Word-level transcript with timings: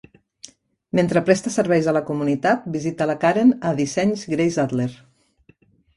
Mentre 0.99 1.21
presta 1.27 1.51
serveis 1.57 1.89
a 1.91 1.93
la 1.99 2.01
comunitat, 2.09 2.65
visita 2.77 3.09
la 3.11 3.19
Karen 3.27 3.53
a 3.69 3.75
Dissenys 3.81 4.25
Grace 4.35 4.63
Adler. 4.65 4.93